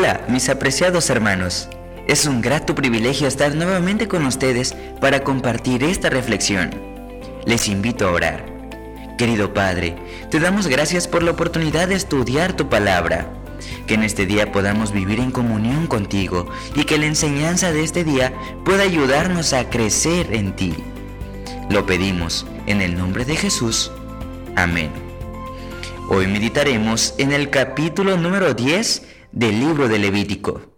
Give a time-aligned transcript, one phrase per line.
[0.00, 1.68] Hola, mis apreciados hermanos.
[2.08, 6.70] Es un grato privilegio estar nuevamente con ustedes para compartir esta reflexión.
[7.44, 8.46] Les invito a orar.
[9.18, 9.96] Querido Padre,
[10.30, 13.30] te damos gracias por la oportunidad de estudiar tu palabra.
[13.86, 18.02] Que en este día podamos vivir en comunión contigo y que la enseñanza de este
[18.02, 18.32] día
[18.64, 20.74] pueda ayudarnos a crecer en ti.
[21.68, 23.92] Lo pedimos en el nombre de Jesús.
[24.56, 24.90] Amén.
[26.08, 30.70] Hoy meditaremos en el capítulo número 10 del libro de Levítico.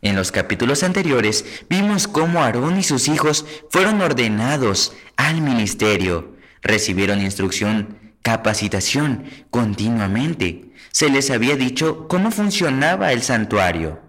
[0.00, 7.20] En los capítulos anteriores vimos cómo Aarón y sus hijos fueron ordenados al ministerio, recibieron
[7.20, 10.72] instrucción, capacitación continuamente.
[10.92, 14.00] Se les había dicho cómo funcionaba el santuario,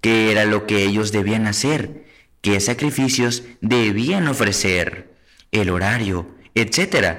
[0.00, 2.04] qué era lo que ellos debían hacer,
[2.42, 5.16] qué sacrificios debían ofrecer,
[5.50, 7.18] el horario, etc.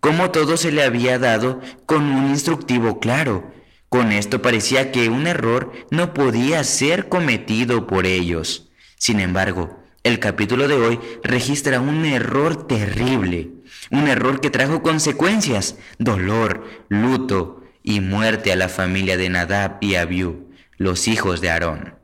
[0.00, 3.52] Como todo se le había dado con un instructivo claro,
[3.90, 8.70] con esto parecía que un error no podía ser cometido por ellos.
[8.96, 13.50] Sin embargo, el capítulo de hoy registra un error terrible,
[13.90, 19.96] un error que trajo consecuencias, dolor, luto y muerte a la familia de Nadab y
[19.96, 21.94] Abiú, los hijos de Aarón.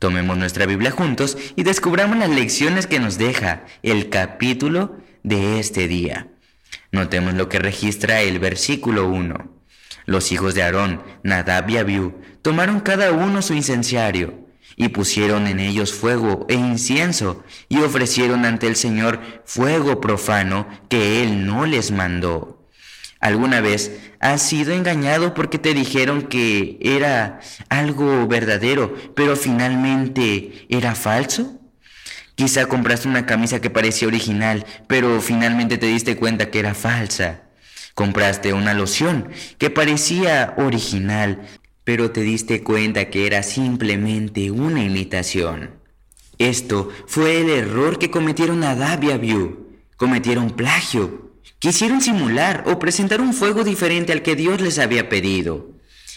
[0.00, 5.86] Tomemos nuestra Biblia juntos y descubramos las lecciones que nos deja el capítulo de este
[5.86, 6.26] día.
[6.90, 9.61] Notemos lo que registra el versículo 1.
[10.06, 15.60] Los hijos de Aarón, Nadab y Abiú, tomaron cada uno su incenciario, y pusieron en
[15.60, 21.90] ellos fuego e incienso, y ofrecieron ante el Señor fuego profano que Él no les
[21.90, 22.68] mandó.
[23.20, 30.96] ¿Alguna vez has sido engañado porque te dijeron que era algo verdadero, pero finalmente era
[30.96, 31.60] falso?
[32.34, 37.41] Quizá compraste una camisa que parecía original, pero finalmente te diste cuenta que era falsa.
[37.94, 41.46] Compraste una loción que parecía original,
[41.84, 45.82] pero te diste cuenta que era simplemente una imitación.
[46.38, 49.68] Esto fue el error que cometieron Adab y Abiú.
[49.96, 51.32] Cometieron plagio.
[51.58, 55.70] Quisieron simular o presentar un fuego diferente al que Dios les había pedido.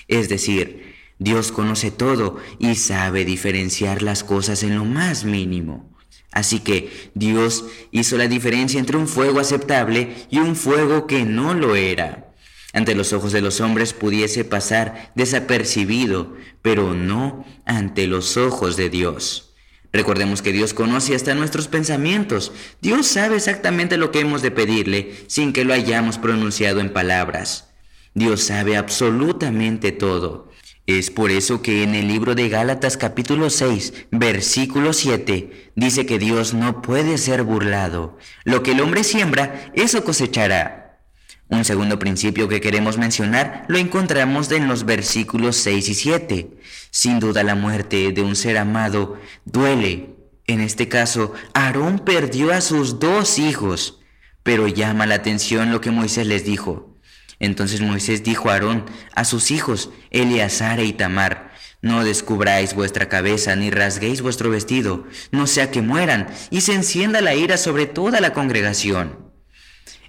[0.08, 5.95] Es decir, Dios conoce todo y sabe diferenciar las cosas en lo más mínimo.
[6.36, 11.54] Así que Dios hizo la diferencia entre un fuego aceptable y un fuego que no
[11.54, 12.34] lo era.
[12.74, 18.90] Ante los ojos de los hombres pudiese pasar desapercibido, pero no ante los ojos de
[18.90, 19.54] Dios.
[19.94, 22.52] Recordemos que Dios conoce hasta nuestros pensamientos.
[22.82, 27.70] Dios sabe exactamente lo que hemos de pedirle sin que lo hayamos pronunciado en palabras.
[28.14, 30.52] Dios sabe absolutamente todo.
[30.88, 36.20] Es por eso que en el libro de Gálatas capítulo 6, versículo 7, dice que
[36.20, 38.20] Dios no puede ser burlado.
[38.44, 41.00] Lo que el hombre siembra, eso cosechará.
[41.48, 46.58] Un segundo principio que queremos mencionar lo encontramos en los versículos 6 y 7.
[46.92, 50.16] Sin duda la muerte de un ser amado duele.
[50.46, 54.02] En este caso, Aarón perdió a sus dos hijos,
[54.44, 56.95] pero llama la atención lo que Moisés les dijo.
[57.40, 61.52] Entonces Moisés dijo a Aarón, a sus hijos, Eleazar e Itamar,
[61.82, 67.22] no descubráis vuestra cabeza ni rasguéis vuestro vestido, no sea que mueran y se encienda
[67.22, 69.32] la ira sobre toda la congregación.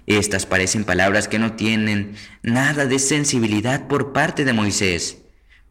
[0.07, 5.17] Estas parecen palabras que no tienen nada de sensibilidad por parte de Moisés.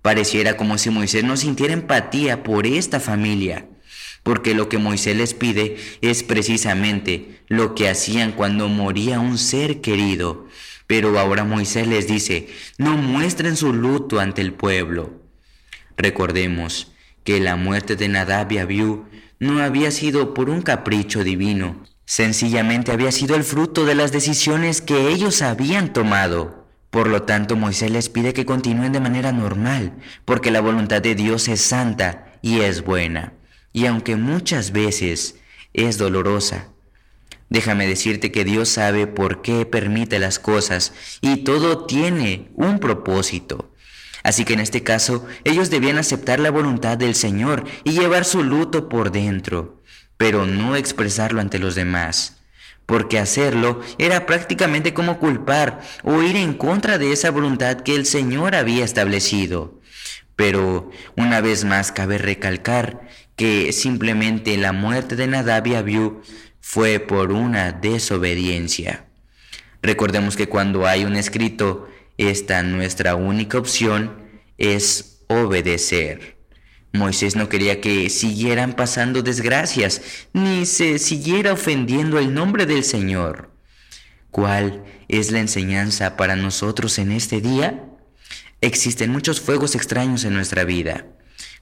[0.03, 3.67] Pareciera como si Moisés no sintiera empatía por esta familia,
[4.23, 9.81] porque lo que Moisés les pide es precisamente lo que hacían cuando moría un ser
[9.81, 10.47] querido,
[10.87, 12.49] pero ahora Moisés les dice,
[12.79, 15.23] no muestren su luto ante el pueblo.
[15.97, 16.93] Recordemos
[17.25, 19.07] que la muerte de Nadab y Abiú
[19.39, 24.81] no había sido por un capricho divino, sencillamente había sido el fruto de las decisiones
[24.81, 26.67] que ellos habían tomado.
[26.91, 29.93] Por lo tanto, Moisés les pide que continúen de manera normal,
[30.25, 33.35] porque la voluntad de Dios es santa y es buena,
[33.73, 35.37] y aunque muchas veces
[35.75, 36.69] es dolorosa,
[37.49, 43.73] Déjame decirte que Dios sabe por qué permite las cosas y todo tiene un propósito.
[44.25, 48.43] Así que en este caso ellos debían aceptar la voluntad del Señor y llevar su
[48.43, 49.81] luto por dentro,
[50.17, 52.39] pero no expresarlo ante los demás,
[52.87, 58.05] porque hacerlo era prácticamente como culpar o ir en contra de esa voluntad que el
[58.05, 59.81] Señor había establecido.
[60.35, 65.75] Pero una vez más cabe recalcar que simplemente la muerte de Nadab y
[66.69, 69.07] fue por una desobediencia.
[69.83, 74.17] Recordemos que cuando hay un escrito, esta nuestra única opción
[74.59, 76.39] es obedecer.
[76.93, 80.03] Moisés no quería que siguieran pasando desgracias,
[80.33, 83.53] ni se siguiera ofendiendo el nombre del Señor.
[84.33, 87.85] ¿Cuál es la enseñanza para nosotros en este día?
[88.61, 91.07] Existen muchos fuegos extraños en nuestra vida.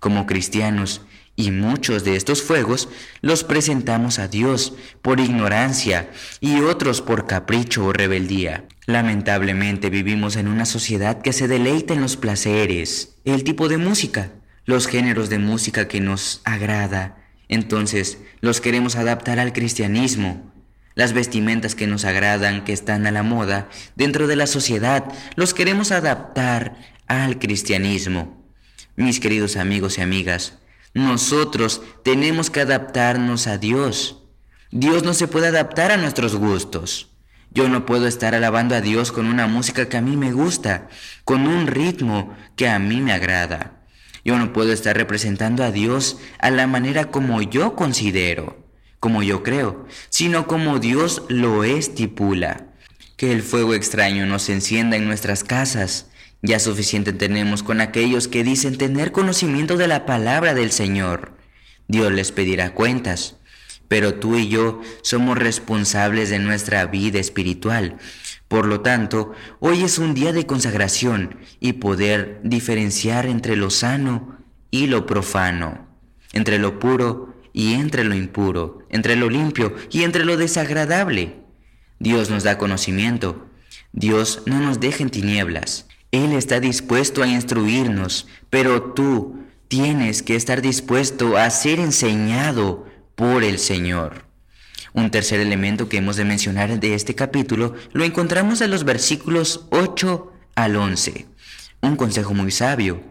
[0.00, 1.02] como cristianos,
[1.36, 2.88] y muchos de estos fuegos
[3.20, 6.10] los presentamos a Dios por ignorancia
[6.40, 8.64] y otros por capricho o rebeldía.
[8.86, 14.32] Lamentablemente vivimos en una sociedad que se deleita en los placeres, el tipo de música,
[14.64, 17.16] los géneros de música que nos agrada.
[17.48, 20.52] Entonces los queremos adaptar al cristianismo.
[20.94, 25.04] Las vestimentas que nos agradan, que están a la moda dentro de la sociedad,
[25.34, 26.76] los queremos adaptar
[27.08, 28.44] al cristianismo.
[28.94, 30.58] Mis queridos amigos y amigas,
[30.94, 34.22] nosotros tenemos que adaptarnos a Dios.
[34.70, 37.10] Dios no se puede adaptar a nuestros gustos.
[37.50, 40.88] Yo no puedo estar alabando a Dios con una música que a mí me gusta,
[41.24, 43.84] con un ritmo que a mí me agrada.
[44.24, 48.64] Yo no puedo estar representando a Dios a la manera como yo considero,
[48.98, 52.68] como yo creo, sino como Dios lo estipula.
[53.16, 56.08] Que el fuego extraño nos encienda en nuestras casas,
[56.44, 61.32] ya suficiente tenemos con aquellos que dicen tener conocimiento de la palabra del Señor.
[61.88, 63.38] Dios les pedirá cuentas,
[63.88, 67.96] pero tú y yo somos responsables de nuestra vida espiritual.
[68.46, 74.36] Por lo tanto, hoy es un día de consagración y poder diferenciar entre lo sano
[74.70, 75.88] y lo profano,
[76.34, 81.36] entre lo puro y entre lo impuro, entre lo limpio y entre lo desagradable.
[81.98, 83.48] Dios nos da conocimiento.
[83.92, 85.86] Dios no nos deja en tinieblas.
[86.14, 93.42] Él está dispuesto a instruirnos, pero tú tienes que estar dispuesto a ser enseñado por
[93.42, 94.24] el Señor.
[94.92, 99.66] Un tercer elemento que hemos de mencionar de este capítulo lo encontramos en los versículos
[99.70, 101.26] 8 al 11.
[101.80, 103.02] Un consejo muy sabio.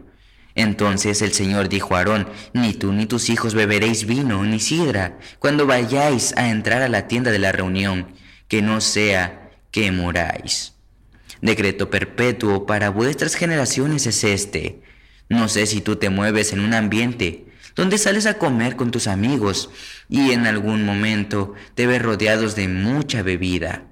[0.55, 5.19] Entonces el Señor dijo a Aarón, ni tú ni tus hijos beberéis vino ni sidra
[5.39, 8.13] cuando vayáis a entrar a la tienda de la reunión,
[8.47, 10.73] que no sea que moráis.
[11.43, 14.79] Decreto perpetuo para vuestras generaciones es este.
[15.27, 19.07] No sé si tú te mueves en un ambiente donde sales a comer con tus
[19.07, 19.69] amigos
[20.07, 23.83] y en algún momento te ves rodeados de mucha bebida,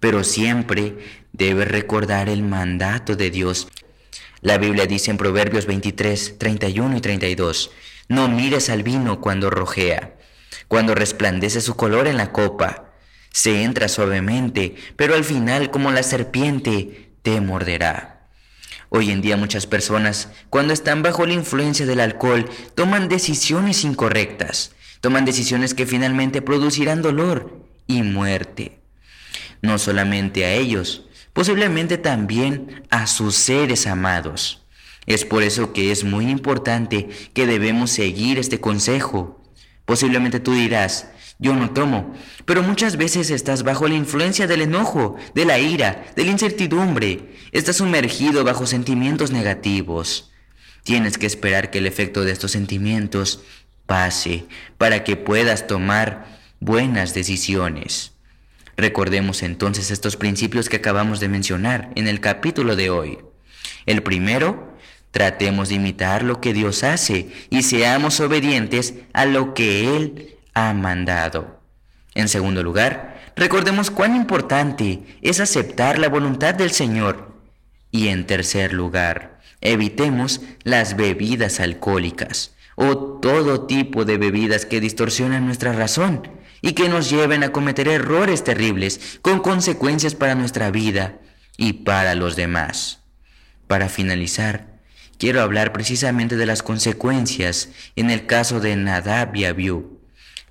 [0.00, 0.96] pero siempre
[1.34, 3.68] debes recordar el mandato de Dios.
[4.40, 7.70] La Biblia dice en Proverbios 23, 31 y 32,
[8.08, 10.14] no mires al vino cuando rojea,
[10.68, 12.83] cuando resplandece su color en la copa,
[13.34, 18.28] se entra suavemente, pero al final como la serpiente te morderá.
[18.90, 24.70] Hoy en día muchas personas, cuando están bajo la influencia del alcohol, toman decisiones incorrectas,
[25.00, 28.78] toman decisiones que finalmente producirán dolor y muerte.
[29.62, 34.62] No solamente a ellos, posiblemente también a sus seres amados.
[35.06, 39.42] Es por eso que es muy importante que debemos seguir este consejo.
[39.86, 41.08] Posiblemente tú dirás,
[41.38, 42.14] yo no tomo,
[42.44, 47.34] pero muchas veces estás bajo la influencia del enojo, de la ira, de la incertidumbre,
[47.52, 50.30] estás sumergido bajo sentimientos negativos.
[50.84, 53.42] Tienes que esperar que el efecto de estos sentimientos
[53.86, 54.46] pase
[54.78, 56.26] para que puedas tomar
[56.60, 58.12] buenas decisiones.
[58.76, 63.18] Recordemos entonces estos principios que acabamos de mencionar en el capítulo de hoy.
[63.86, 64.74] El primero,
[65.10, 70.72] tratemos de imitar lo que Dios hace y seamos obedientes a lo que Él ha
[70.72, 71.60] mandado.
[72.14, 77.34] En segundo lugar, recordemos cuán importante es aceptar la voluntad del Señor.
[77.90, 85.46] Y en tercer lugar, evitemos las bebidas alcohólicas o todo tipo de bebidas que distorsionan
[85.46, 86.28] nuestra razón
[86.60, 91.18] y que nos lleven a cometer errores terribles con consecuencias para nuestra vida
[91.56, 93.00] y para los demás.
[93.66, 94.80] Para finalizar,
[95.18, 99.93] quiero hablar precisamente de las consecuencias en el caso de Nadab y Abiú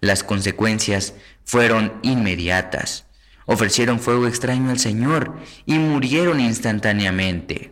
[0.03, 1.13] las consecuencias
[1.45, 3.05] fueron inmediatas.
[3.45, 7.71] Ofrecieron fuego extraño al Señor y murieron instantáneamente.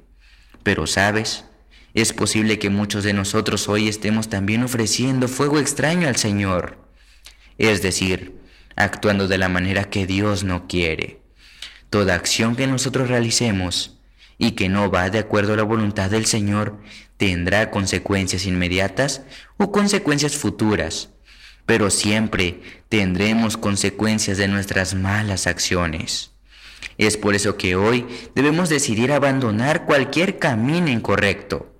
[0.63, 1.43] Pero sabes,
[1.93, 6.77] es posible que muchos de nosotros hoy estemos también ofreciendo fuego extraño al Señor.
[7.57, 8.39] Es decir,
[8.77, 11.19] actuando de la manera que Dios no quiere.
[11.89, 13.99] Toda acción que nosotros realicemos
[14.37, 16.79] y que no va de acuerdo a la voluntad del Señor
[17.17, 19.23] tendrá consecuencias inmediatas
[19.57, 21.09] o consecuencias futuras
[21.65, 26.31] pero siempre tendremos consecuencias de nuestras malas acciones.
[26.97, 31.75] Es por eso que hoy debemos decidir abandonar cualquier camino incorrecto,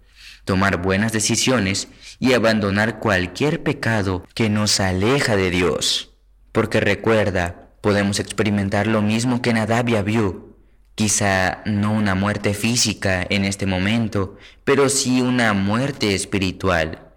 [0.46, 1.88] tomar buenas decisiones
[2.20, 6.14] y abandonar cualquier pecado que nos aleja de Dios.
[6.52, 10.56] Porque recuerda, podemos experimentar lo mismo que Nadab y Abiú,
[10.96, 17.11] quizá no una muerte física en este momento, pero sí una muerte espiritual.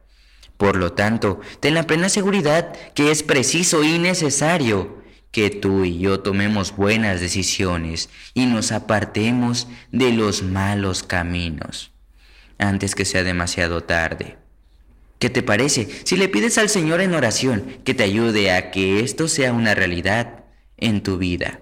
[0.56, 5.98] Por lo tanto, ten la plena seguridad que es preciso y necesario que tú y
[5.98, 11.90] yo tomemos buenas decisiones y nos apartemos de los malos caminos
[12.56, 14.36] antes que sea demasiado tarde.
[15.18, 19.00] ¿Qué te parece si le pides al Señor en oración que te ayude a que
[19.00, 20.44] esto sea una realidad
[20.76, 21.60] en tu vida?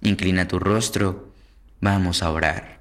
[0.00, 1.32] Inclina tu rostro,
[1.80, 2.77] vamos a orar.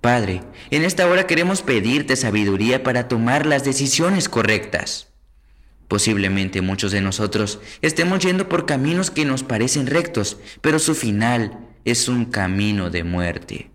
[0.00, 5.08] Padre, en esta hora queremos pedirte sabiduría para tomar las decisiones correctas.
[5.88, 11.58] Posiblemente muchos de nosotros estemos yendo por caminos que nos parecen rectos, pero su final
[11.84, 13.70] es un camino de muerte.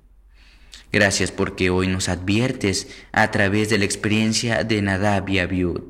[0.93, 5.81] Gracias porque hoy nos adviertes a través de la experiencia de Nadab y Abiud,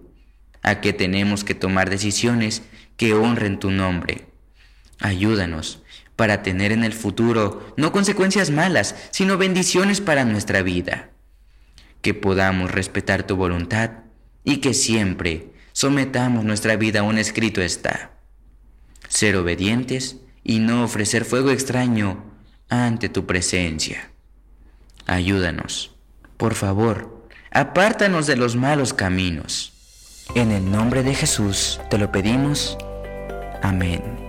[0.64, 2.64] a que tenemos que tomar decisiones
[2.98, 4.26] que honren tu nombre.
[5.00, 5.83] Ayúdanos
[6.16, 11.10] para tener en el futuro no consecuencias malas, sino bendiciones para nuestra vida.
[12.02, 13.92] Que podamos respetar tu voluntad
[14.44, 18.12] y que siempre sometamos nuestra vida a un escrito está.
[19.08, 22.24] Ser obedientes y no ofrecer fuego extraño
[22.70, 24.10] ante tu presencia.
[25.06, 25.96] Ayúdanos,
[26.38, 29.74] por favor, apártanos de los malos caminos.
[30.36, 32.78] En el nombre de Jesús te lo pedimos.
[33.62, 34.23] Amén.